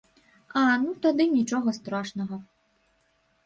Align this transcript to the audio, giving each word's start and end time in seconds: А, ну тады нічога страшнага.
А, 0.61 0.63
ну 0.85 0.95
тады 1.03 1.23
нічога 1.37 1.77
страшнага. 1.81 2.43